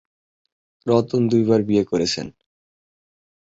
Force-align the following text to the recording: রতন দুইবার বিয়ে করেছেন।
রতন 0.87 1.21
দুইবার 1.31 1.59
বিয়ে 1.63 1.83
করেছেন। 1.83 2.27